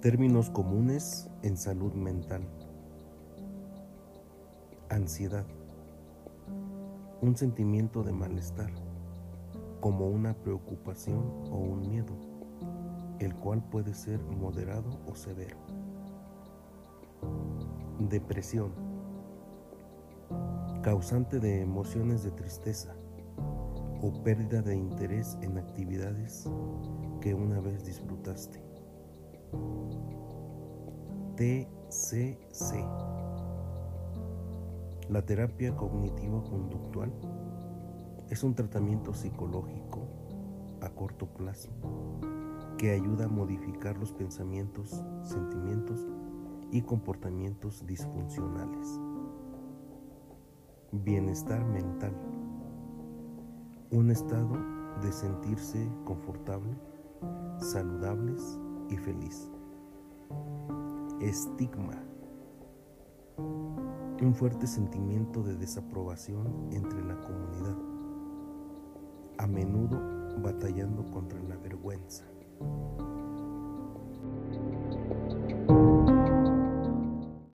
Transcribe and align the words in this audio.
Términos 0.00 0.48
comunes 0.48 1.28
en 1.42 1.58
salud 1.58 1.92
mental. 1.92 2.40
Ansiedad. 4.88 5.44
Un 7.20 7.36
sentimiento 7.36 8.02
de 8.02 8.10
malestar, 8.10 8.70
como 9.80 10.08
una 10.08 10.32
preocupación 10.32 11.18
o 11.50 11.58
un 11.58 11.80
miedo, 11.86 12.14
el 13.18 13.34
cual 13.34 13.62
puede 13.62 13.92
ser 13.92 14.18
moderado 14.22 15.00
o 15.06 15.14
severo. 15.14 15.58
Depresión. 17.98 18.72
Causante 20.82 21.40
de 21.40 21.60
emociones 21.60 22.22
de 22.22 22.30
tristeza 22.30 22.94
o 24.00 24.22
pérdida 24.22 24.62
de 24.62 24.76
interés 24.76 25.36
en 25.42 25.58
actividades 25.58 26.48
que 27.20 27.34
una 27.34 27.60
vez 27.60 27.84
disfrutaste. 27.84 28.70
TCC. 31.40 32.84
La 35.08 35.22
terapia 35.24 35.74
cognitivo-conductual 35.74 37.10
es 38.28 38.44
un 38.44 38.54
tratamiento 38.54 39.14
psicológico 39.14 40.06
a 40.82 40.90
corto 40.90 41.24
plazo 41.28 41.70
que 42.76 42.90
ayuda 42.90 43.24
a 43.24 43.28
modificar 43.28 43.96
los 43.96 44.12
pensamientos, 44.12 45.02
sentimientos 45.22 46.06
y 46.72 46.82
comportamientos 46.82 47.86
disfuncionales. 47.86 49.00
Bienestar 50.92 51.64
mental. 51.64 52.12
Un 53.90 54.10
estado 54.10 54.58
de 55.00 55.10
sentirse 55.10 55.90
confortable, 56.04 56.76
saludables 57.60 58.58
y 58.90 58.98
feliz. 58.98 59.50
Estigma. 61.20 62.02
Un 63.36 64.34
fuerte 64.34 64.66
sentimiento 64.66 65.42
de 65.42 65.54
desaprobación 65.54 66.70
entre 66.72 67.04
la 67.04 67.20
comunidad, 67.20 67.76
a 69.36 69.46
menudo 69.46 70.00
batallando 70.40 71.10
contra 71.10 71.38
la 71.42 71.58
vergüenza. 71.58 72.24